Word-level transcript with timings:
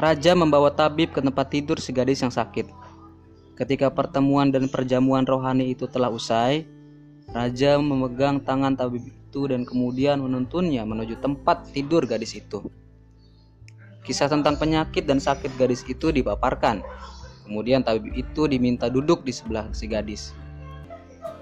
Raja 0.00 0.32
membawa 0.32 0.72
tabib 0.72 1.12
ke 1.12 1.20
tempat 1.20 1.52
tidur 1.52 1.76
si 1.76 1.92
gadis 1.92 2.24
yang 2.24 2.32
sakit. 2.32 2.64
Ketika 3.52 3.92
pertemuan 3.92 4.48
dan 4.48 4.64
perjamuan 4.72 5.28
rohani 5.28 5.76
itu 5.76 5.84
telah 5.84 6.08
usai, 6.08 6.64
Raja 7.28 7.76
memegang 7.76 8.40
tangan 8.40 8.72
tabib 8.80 9.04
itu 9.04 9.52
dan 9.52 9.68
kemudian 9.68 10.24
menuntunnya 10.24 10.88
menuju 10.88 11.20
tempat 11.20 11.68
tidur 11.76 12.08
gadis 12.08 12.32
itu. 12.32 12.64
Kisah 14.00 14.32
tentang 14.32 14.56
penyakit 14.56 15.04
dan 15.04 15.20
sakit 15.20 15.60
gadis 15.60 15.84
itu 15.84 16.08
dipaparkan. 16.08 16.80
Kemudian 17.44 17.84
tabib 17.84 18.08
itu 18.16 18.48
diminta 18.48 18.88
duduk 18.88 19.20
di 19.20 19.36
sebelah 19.36 19.68
si 19.76 19.84
gadis. 19.84 20.32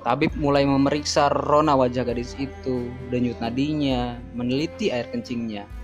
Tabib 0.03 0.35
mulai 0.35 0.67
memeriksa 0.67 1.31
rona 1.31 1.79
wajah 1.79 2.03
gadis 2.03 2.35
itu, 2.35 2.91
denyut 3.15 3.39
nadinya, 3.39 4.19
meneliti 4.35 4.91
air 4.91 5.07
kencingnya. 5.15 5.79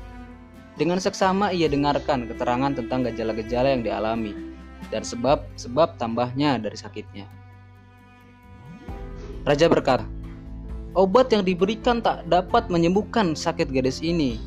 Dengan 0.75 0.99
seksama 0.99 1.55
ia 1.55 1.71
dengarkan 1.71 2.27
keterangan 2.27 2.75
tentang 2.75 3.07
gejala-gejala 3.07 3.79
yang 3.79 3.87
dialami 3.87 4.35
dan 4.91 5.07
sebab-sebab 5.07 5.97
tambahnya 6.03 6.59
dari 6.59 6.75
sakitnya. 6.75 7.31
Raja 9.47 9.71
berkata, 9.71 10.03
obat 10.99 11.31
yang 11.31 11.47
diberikan 11.47 12.03
tak 12.03 12.27
dapat 12.27 12.67
menyembuhkan 12.73 13.39
sakit 13.39 13.71
gadis 13.71 14.03
ini. 14.03 14.41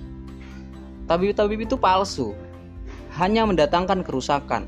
Tabib-tabib 1.08 1.64
itu 1.64 1.80
palsu, 1.80 2.36
hanya 3.16 3.48
mendatangkan 3.48 4.04
kerusakan. 4.04 4.68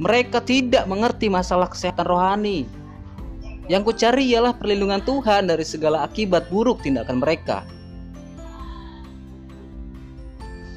Mereka 0.00 0.44
tidak 0.44 0.84
mengerti 0.84 1.32
masalah 1.32 1.68
kesehatan 1.68 2.04
rohani. 2.04 2.68
Yang 3.68 3.94
kucari 3.94 4.28
ialah 4.28 4.56
perlindungan 4.56 5.00
Tuhan 5.04 5.48
dari 5.48 5.64
segala 5.64 6.04
akibat 6.04 6.48
buruk 6.52 6.84
tindakan 6.84 7.22
mereka. 7.22 7.64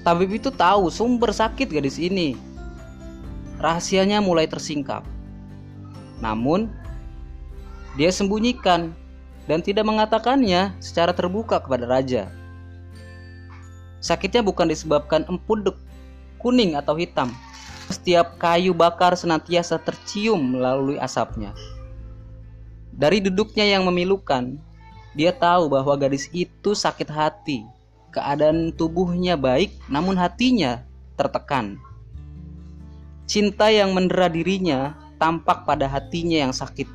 Tabib 0.03 0.35
itu 0.35 0.51
tahu 0.51 0.91
sumber 0.91 1.31
sakit 1.31 1.71
gadis 1.71 1.95
ini. 1.95 2.35
Rahasianya 3.55 4.19
mulai 4.19 4.43
tersingkap. 4.51 5.07
Namun, 6.19 6.67
dia 7.95 8.11
sembunyikan 8.11 8.91
dan 9.47 9.63
tidak 9.63 9.87
mengatakannya 9.87 10.75
secara 10.83 11.15
terbuka 11.15 11.63
kepada 11.63 11.87
raja. 11.87 12.27
Sakitnya 14.03 14.43
bukan 14.43 14.67
disebabkan 14.67 15.23
empuduk, 15.31 15.79
kuning 16.35 16.75
atau 16.75 16.99
hitam. 16.99 17.31
Setiap 17.87 18.35
kayu 18.35 18.75
bakar 18.75 19.15
senantiasa 19.15 19.79
tercium 19.79 20.59
melalui 20.59 20.99
asapnya. 20.99 21.55
Dari 22.91 23.23
duduknya 23.23 23.63
yang 23.63 23.87
memilukan, 23.87 24.59
dia 25.15 25.31
tahu 25.31 25.71
bahwa 25.71 25.95
gadis 25.95 26.27
itu 26.35 26.75
sakit 26.75 27.07
hati 27.07 27.63
keadaan 28.13 28.71
tubuhnya 28.77 29.33
baik 29.33 29.73
namun 29.89 30.13
hatinya 30.15 30.85
tertekan. 31.17 31.81
Cinta 33.25 33.73
yang 33.73 33.97
mendera 33.97 34.29
dirinya 34.29 34.93
tampak 35.17 35.65
pada 35.65 35.89
hatinya 35.89 36.45
yang 36.45 36.53
sakit. 36.53 36.85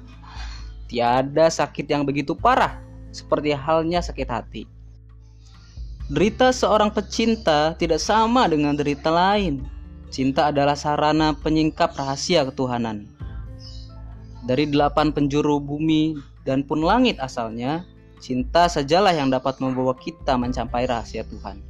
Tiada 0.86 1.50
sakit 1.50 1.84
yang 1.91 2.06
begitu 2.06 2.33
parah 2.39 2.80
seperti 3.11 3.52
halnya 3.52 3.98
sakit 4.00 4.28
hati. 4.28 4.62
Derita 6.08 6.48
seorang 6.56 6.89
pecinta 6.89 7.77
tidak 7.77 8.00
sama 8.00 8.48
dengan 8.48 8.72
derita 8.72 9.12
lain. 9.12 9.69
Cinta 10.08 10.48
adalah 10.48 10.72
sarana 10.72 11.36
penyingkap 11.36 11.92
rahasia 11.92 12.48
ketuhanan. 12.48 13.05
Dari 14.48 14.64
delapan 14.64 15.12
penjuru 15.12 15.61
bumi 15.61 16.16
dan 16.48 16.64
pun 16.64 16.80
langit 16.80 17.20
asalnya, 17.20 17.84
Cinta 18.19 18.66
sajalah 18.66 19.14
yang 19.14 19.30
dapat 19.30 19.62
membawa 19.62 19.94
kita 19.94 20.34
mencapai 20.34 20.91
rahasia 20.91 21.22
Tuhan. 21.22 21.62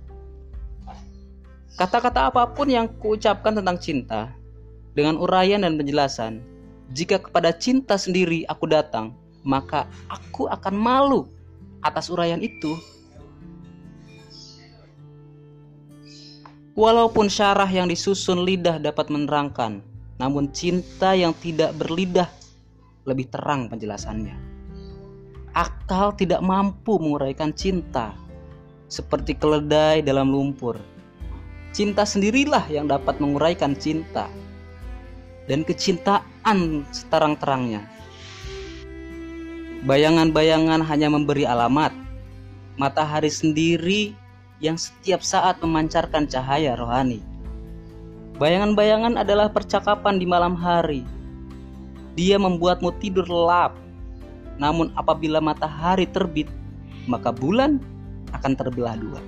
Kata-kata 1.79 2.33
apa 2.33 2.43
pun 2.51 2.67
yang 2.67 2.91
kuucapkan 2.99 3.55
tentang 3.55 3.79
cinta, 3.79 4.35
dengan 4.99 5.15
uraian 5.15 5.63
dan 5.63 5.79
penjelasan, 5.79 6.43
jika 6.91 7.23
kepada 7.23 7.55
cinta 7.55 7.95
sendiri 7.95 8.43
aku 8.51 8.67
datang, 8.67 9.15
maka 9.47 9.87
aku 10.11 10.51
akan 10.51 10.75
malu 10.75 11.21
atas 11.85 12.11
uraian 12.11 12.43
itu. 12.43 12.75
Walaupun 16.75 17.31
syarah 17.31 17.71
yang 17.71 17.87
disusun 17.87 18.43
lidah 18.43 18.83
dapat 18.83 19.07
menerangkan, 19.07 19.79
namun 20.19 20.51
cinta 20.51 21.15
yang 21.15 21.31
tidak 21.39 21.75
berlidah 21.79 22.27
lebih 23.07 23.31
terang 23.31 23.71
penjelasannya 23.71 24.48
akal 25.59 26.15
tidak 26.15 26.39
mampu 26.39 27.03
menguraikan 27.03 27.51
cinta, 27.51 28.15
seperti 28.87 29.35
keledai 29.35 30.07
dalam 30.07 30.31
lumpur. 30.31 30.79
Cinta 31.75 32.07
sendirilah 32.07 32.63
yang 32.71 32.87
dapat 32.87 33.19
menguraikan 33.19 33.75
cinta, 33.75 34.31
dan 35.51 35.67
kecintaan 35.67 36.87
seterang-terangnya. 36.95 37.83
Bayangan-bayangan 39.83 40.87
hanya 40.87 41.11
memberi 41.11 41.43
alamat, 41.43 41.91
matahari 42.79 43.31
sendiri 43.31 44.15
yang 44.63 44.79
setiap 44.79 45.27
saat 45.27 45.59
memancarkan 45.59 46.31
cahaya 46.31 46.79
rohani. 46.79 47.19
Bayangan-bayangan 48.39 49.19
adalah 49.19 49.51
percakapan 49.51 50.23
di 50.23 50.27
malam 50.27 50.55
hari. 50.55 51.03
Dia 52.15 52.39
membuatmu 52.39 52.95
tidur 53.03 53.27
lelap 53.27 53.88
namun 54.59 54.91
apabila 54.99 55.39
matahari 55.39 56.05
terbit, 56.11 56.51
maka 57.07 57.31
bulan 57.31 57.79
akan 58.35 58.53
terbelah 58.59 58.99
dua. 58.99 59.23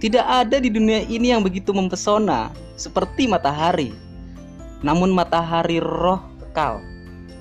Tidak 0.00 0.24
ada 0.24 0.56
di 0.56 0.72
dunia 0.72 1.04
ini 1.04 1.28
yang 1.34 1.44
begitu 1.44 1.76
mempesona 1.76 2.48
seperti 2.80 3.28
matahari. 3.28 3.92
Namun 4.80 5.12
matahari 5.12 5.76
roh 5.76 6.24
kekal. 6.40 6.80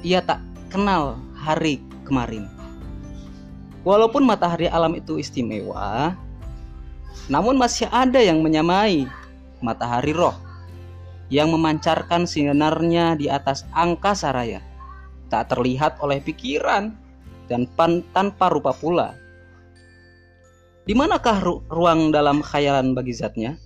Ia 0.03 0.19
tak 0.19 0.43
kenal 0.67 1.15
hari 1.39 1.79
kemarin. 2.03 2.51
Walaupun 3.87 4.27
matahari 4.27 4.67
alam 4.67 4.91
itu 4.91 5.15
istimewa, 5.15 6.11
namun 7.31 7.55
masih 7.55 7.87
ada 7.95 8.19
yang 8.19 8.43
menyamai 8.43 9.07
matahari 9.63 10.11
roh 10.11 10.35
yang 11.31 11.47
memancarkan 11.53 12.27
sinarnya 12.27 13.15
di 13.15 13.31
atas 13.31 13.63
angkasa 13.71 14.35
raya 14.35 14.59
tak 15.29 15.53
terlihat 15.53 16.01
oleh 16.01 16.19
pikiran 16.19 16.93
dan 17.49 17.65
pan 17.77 18.05
tanpa 18.13 18.49
rupa 18.49 18.73
pula. 18.75 19.17
Di 20.89 20.97
manakah 20.97 21.37
ru 21.41 21.61
ruang 21.69 22.09
dalam 22.09 22.41
khayalan 22.41 22.97
bagi 22.97 23.13
zatnya? 23.13 23.57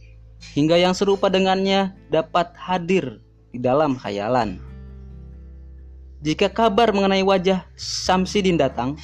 Hingga 0.56 0.76
yang 0.76 0.92
serupa 0.92 1.32
dengannya 1.32 1.96
dapat 2.12 2.52
hadir 2.60 3.24
di 3.56 3.64
dalam 3.64 3.96
khayalan. 3.96 4.60
Jika 6.24 6.52
kabar 6.52 6.92
mengenai 6.92 7.24
wajah 7.24 7.64
Samsidin 7.80 8.60
datang, 8.60 9.00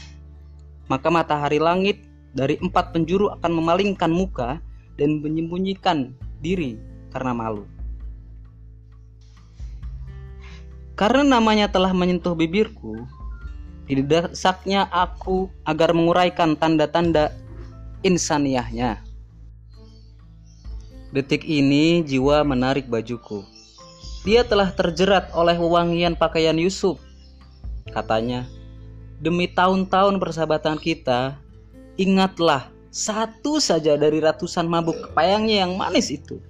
maka 0.92 1.08
matahari 1.08 1.60
langit 1.60 2.04
dari 2.36 2.60
empat 2.60 2.92
penjuru 2.92 3.32
akan 3.40 3.52
memalingkan 3.56 4.12
muka 4.12 4.60
dan 5.00 5.24
menyembunyikan 5.24 6.12
diri 6.44 6.76
karena 7.16 7.32
malu. 7.32 7.79
Karena 11.00 11.40
namanya 11.40 11.72
telah 11.72 11.96
menyentuh 11.96 12.36
bibirku, 12.36 13.08
didesaknya 13.88 14.84
aku 14.92 15.48
agar 15.64 15.96
menguraikan 15.96 16.60
tanda-tanda 16.60 17.32
insaniahnya. 18.04 19.00
Detik 21.16 21.48
ini 21.48 22.04
jiwa 22.04 22.44
menarik 22.44 22.92
bajuku. 22.92 23.48
Dia 24.28 24.44
telah 24.44 24.76
terjerat 24.76 25.32
oleh 25.32 25.56
wewangian 25.56 26.20
pakaian 26.20 26.60
Yusuf. 26.60 27.00
Katanya, 27.96 28.44
demi 29.24 29.48
tahun-tahun 29.48 30.20
persahabatan 30.20 30.76
kita, 30.84 31.40
ingatlah 31.96 32.68
satu 32.92 33.64
saja 33.64 33.96
dari 33.96 34.20
ratusan 34.20 34.68
mabuk 34.68 35.00
kepayangnya 35.08 35.64
yang 35.64 35.80
manis 35.80 36.12
itu. 36.12 36.44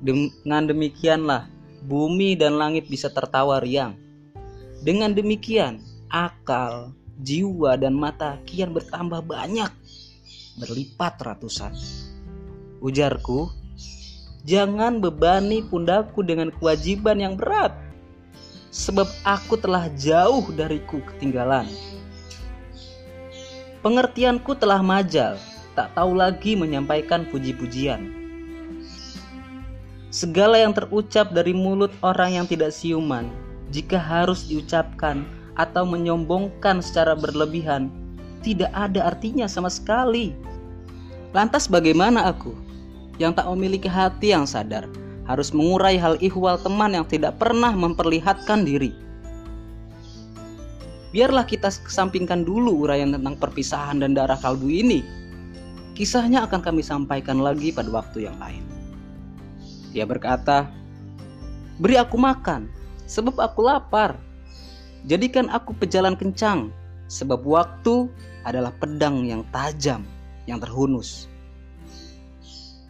Dengan 0.00 0.64
demikianlah 0.64 1.53
bumi 1.84 2.34
dan 2.34 2.56
langit 2.56 2.88
bisa 2.88 3.12
tertawa 3.12 3.60
riang. 3.60 3.92
Dengan 4.80 5.12
demikian, 5.12 5.80
akal, 6.08 6.92
jiwa, 7.20 7.76
dan 7.76 7.92
mata 7.92 8.40
kian 8.48 8.72
bertambah 8.72 9.24
banyak, 9.24 9.70
berlipat 10.60 11.20
ratusan. 11.20 11.72
Ujarku, 12.84 13.48
jangan 14.44 15.00
bebani 15.00 15.64
pundaku 15.64 16.20
dengan 16.20 16.52
kewajiban 16.52 17.16
yang 17.20 17.34
berat, 17.36 17.72
sebab 18.68 19.08
aku 19.24 19.56
telah 19.56 19.88
jauh 19.96 20.44
dariku 20.52 21.00
ketinggalan. 21.00 21.68
Pengertianku 23.80 24.56
telah 24.56 24.80
majal, 24.80 25.36
tak 25.76 25.92
tahu 25.92 26.16
lagi 26.16 26.56
menyampaikan 26.56 27.28
puji-pujian 27.28 28.23
Segala 30.14 30.62
yang 30.62 30.70
terucap 30.70 31.34
dari 31.34 31.50
mulut 31.50 31.90
orang 32.06 32.38
yang 32.38 32.46
tidak 32.46 32.70
siuman, 32.70 33.34
jika 33.74 33.98
harus 33.98 34.46
diucapkan 34.46 35.26
atau 35.58 35.82
menyombongkan 35.82 36.78
secara 36.78 37.18
berlebihan, 37.18 37.90
tidak 38.46 38.70
ada 38.78 39.10
artinya 39.10 39.50
sama 39.50 39.66
sekali. 39.66 40.30
Lantas 41.34 41.66
bagaimana 41.66 42.30
aku? 42.30 42.54
yang 43.18 43.30
tak 43.30 43.46
memiliki 43.46 43.86
hati 43.86 44.34
yang 44.34 44.42
sadar, 44.42 44.86
harus 45.26 45.54
mengurai 45.54 45.94
hal 45.94 46.18
ihwal 46.18 46.58
teman 46.58 46.94
yang 46.94 47.06
tidak 47.06 47.38
pernah 47.38 47.70
memperlihatkan 47.70 48.66
diri. 48.66 48.90
Biarlah 51.14 51.46
kita 51.46 51.70
kesampingkan 51.70 52.42
dulu 52.42 52.86
uraian 52.86 53.14
tentang 53.14 53.38
perpisahan 53.38 54.02
dan 54.02 54.18
darah 54.18 54.38
kalbu 54.38 54.66
ini. 54.66 55.06
Kisahnya 55.94 56.42
akan 56.42 56.58
kami 56.58 56.82
sampaikan 56.82 57.38
lagi 57.38 57.70
pada 57.70 57.86
waktu 57.94 58.26
yang 58.26 58.34
lain. 58.42 58.73
Dia 59.94 60.02
berkata, 60.02 60.66
"Beri 61.78 61.94
aku 61.94 62.18
makan, 62.18 62.66
sebab 63.06 63.38
aku 63.38 63.62
lapar. 63.62 64.18
Jadikan 65.06 65.46
aku 65.54 65.70
pejalan 65.78 66.18
kencang, 66.18 66.74
sebab 67.06 67.46
waktu 67.46 68.10
adalah 68.42 68.74
pedang 68.74 69.22
yang 69.22 69.46
tajam, 69.54 70.02
yang 70.50 70.58
terhunus." 70.58 71.30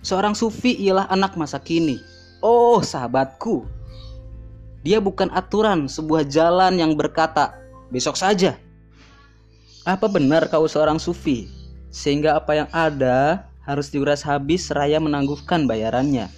Seorang 0.00 0.32
sufi 0.32 0.72
ialah 0.80 1.08
anak 1.12 1.36
masa 1.36 1.60
kini. 1.60 2.00
Oh, 2.44 2.80
sahabatku. 2.84 3.64
Dia 4.84 5.00
bukan 5.00 5.32
aturan 5.32 5.88
sebuah 5.88 6.28
jalan 6.28 6.76
yang 6.76 6.92
berkata, 6.92 7.56
besok 7.88 8.20
saja. 8.20 8.60
Apa 9.88 10.12
benar 10.12 10.44
kau 10.52 10.68
seorang 10.68 11.00
sufi? 11.00 11.48
Sehingga 11.88 12.36
apa 12.36 12.52
yang 12.52 12.68
ada 12.68 13.48
harus 13.64 13.88
diuras 13.88 14.20
habis 14.20 14.68
seraya 14.68 15.00
menangguhkan 15.00 15.64
bayarannya. 15.64 16.28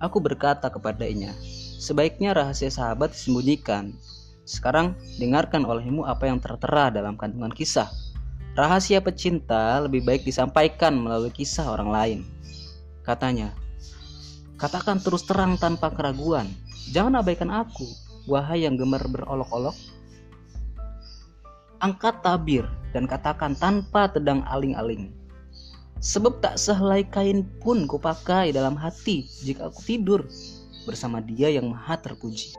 Aku 0.00 0.18
berkata 0.18 0.72
kepadanya, 0.72 1.36
sebaiknya 1.76 2.32
rahasia 2.32 2.72
sahabat 2.72 3.12
disembunyikan. 3.12 3.92
Sekarang 4.48 4.96
dengarkan 5.20 5.68
olehmu 5.68 6.08
apa 6.08 6.26
yang 6.26 6.40
tertera 6.40 6.88
dalam 6.88 7.20
kandungan 7.20 7.52
kisah. 7.52 7.86
Rahasia 8.56 8.98
pecinta 9.04 9.78
lebih 9.84 10.02
baik 10.02 10.24
disampaikan 10.24 10.96
melalui 10.96 11.30
kisah 11.30 11.68
orang 11.68 11.90
lain. 11.92 12.20
Katanya, 13.04 13.52
katakan 14.56 14.98
terus 14.98 15.22
terang 15.28 15.60
tanpa 15.60 15.92
keraguan. 15.92 16.48
Jangan 16.90 17.20
abaikan 17.22 17.52
aku, 17.52 17.86
wahai 18.26 18.66
yang 18.66 18.74
gemar 18.74 19.04
berolok-olok 19.06 19.76
angkat 21.80 22.20
tabir 22.20 22.68
dan 22.92 23.08
katakan 23.08 23.56
tanpa 23.56 24.12
tedang 24.12 24.44
aling-aling. 24.46 25.10
Sebab 26.00 26.40
tak 26.40 26.56
sehelai 26.56 27.04
kain 27.04 27.44
pun 27.60 27.84
kupakai 27.84 28.56
dalam 28.56 28.72
hati 28.72 29.28
jika 29.44 29.68
aku 29.68 29.80
tidur 29.84 30.20
bersama 30.88 31.20
dia 31.20 31.52
yang 31.52 31.68
maha 31.68 32.00
terpuji. 32.00 32.56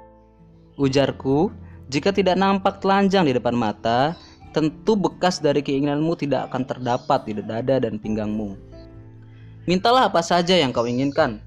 Ujarku, 0.77 1.49
jika 1.89 2.13
tidak 2.13 2.37
nampak 2.37 2.77
telanjang 2.79 3.25
di 3.25 3.33
depan 3.33 3.57
mata, 3.57 4.13
tentu 4.53 4.93
bekas 4.93 5.41
dari 5.41 5.65
keinginanmu 5.65 6.13
tidak 6.21 6.53
akan 6.53 6.69
terdapat 6.69 7.19
di 7.25 7.33
dada 7.41 7.81
dan 7.81 7.97
pinggangmu. 7.97 8.53
Mintalah 9.65 10.09
apa 10.09 10.21
saja 10.21 10.53
yang 10.53 10.69
kau 10.69 10.85
inginkan, 10.85 11.41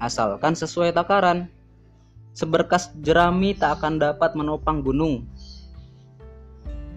asalkan 0.00 0.56
sesuai 0.56 0.96
takaran. 0.96 1.52
Seberkas 2.32 2.94
jerami 3.04 3.58
tak 3.58 3.82
akan 3.82 3.98
dapat 3.98 4.38
menopang 4.38 4.80
gunung, 4.86 5.26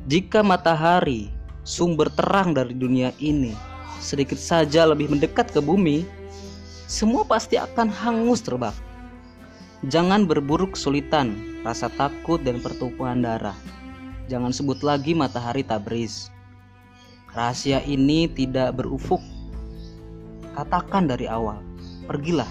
jika 0.04 0.44
matahari, 0.44 1.31
sumber 1.64 2.12
terang 2.12 2.52
dari 2.52 2.76
dunia 2.76 3.16
ini, 3.24 3.56
sedikit 4.04 4.38
saja 4.38 4.84
lebih 4.84 5.08
mendekat 5.08 5.50
ke 5.50 5.64
bumi, 5.64 6.04
semua 6.86 7.24
pasti 7.24 7.56
akan 7.56 7.88
hangus 7.88 8.44
terbak. 8.44 8.76
Jangan 9.88 10.28
berburu 10.28 10.72
kesulitan, 10.72 11.60
rasa 11.64 11.88
takut 11.92 12.44
dan 12.44 12.60
pertumpahan 12.60 13.24
darah. 13.24 13.58
Jangan 14.32 14.52
sebut 14.56 14.80
lagi 14.84 15.12
matahari 15.12 15.64
Tabriz. 15.64 16.32
Rahasia 17.34 17.82
ini 17.84 18.30
tidak 18.30 18.78
berufuk. 18.80 19.20
Katakan 20.54 21.10
dari 21.10 21.28
awal, 21.28 21.60
pergilah. 22.06 22.48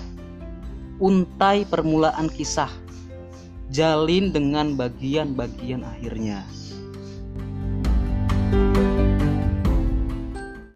Untai 0.99 1.65
permulaan 1.65 2.29
kisah. 2.29 2.73
Jalin 3.73 4.35
dengan 4.35 4.77
bagian-bagian 4.77 5.81
akhirnya. 5.87 6.45
thank 8.53 8.77
you 8.77 8.92